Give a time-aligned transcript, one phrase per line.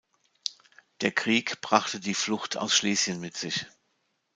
[1.01, 3.67] Der Krieg brachte die Flucht aus Schlesien mit sich.